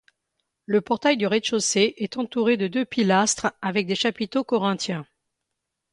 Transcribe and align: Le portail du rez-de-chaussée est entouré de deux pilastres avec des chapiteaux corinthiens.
Le 0.65 0.81
portail 0.81 1.15
du 1.15 1.27
rez-de-chaussée 1.27 1.93
est 1.97 2.17
entouré 2.17 2.57
de 2.57 2.67
deux 2.67 2.85
pilastres 2.85 3.53
avec 3.61 3.85
des 3.85 3.93
chapiteaux 3.93 4.43
corinthiens. 4.43 5.05